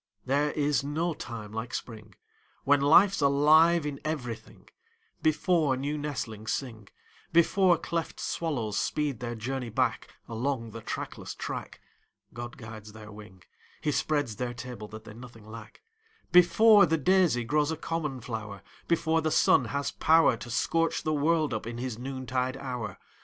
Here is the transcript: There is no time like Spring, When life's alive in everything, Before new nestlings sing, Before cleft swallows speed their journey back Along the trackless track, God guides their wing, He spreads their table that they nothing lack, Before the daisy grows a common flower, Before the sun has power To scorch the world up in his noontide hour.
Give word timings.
There 0.25 0.49
is 0.53 0.83
no 0.83 1.13
time 1.13 1.51
like 1.51 1.75
Spring, 1.75 2.15
When 2.63 2.81
life's 2.81 3.21
alive 3.21 3.85
in 3.85 3.99
everything, 4.03 4.67
Before 5.21 5.77
new 5.77 5.95
nestlings 5.95 6.51
sing, 6.53 6.87
Before 7.31 7.77
cleft 7.77 8.19
swallows 8.19 8.79
speed 8.79 9.19
their 9.19 9.35
journey 9.35 9.69
back 9.69 10.07
Along 10.27 10.71
the 10.71 10.81
trackless 10.81 11.35
track, 11.35 11.81
God 12.33 12.57
guides 12.57 12.93
their 12.93 13.11
wing, 13.11 13.43
He 13.79 13.91
spreads 13.91 14.37
their 14.37 14.55
table 14.55 14.87
that 14.87 15.03
they 15.03 15.13
nothing 15.13 15.47
lack, 15.47 15.83
Before 16.31 16.87
the 16.87 16.97
daisy 16.97 17.43
grows 17.43 17.69
a 17.69 17.77
common 17.77 18.21
flower, 18.21 18.63
Before 18.87 19.21
the 19.21 19.29
sun 19.29 19.65
has 19.65 19.91
power 19.91 20.35
To 20.35 20.49
scorch 20.49 21.03
the 21.03 21.13
world 21.13 21.53
up 21.53 21.67
in 21.67 21.77
his 21.77 21.99
noontide 21.99 22.57
hour. 22.57 22.97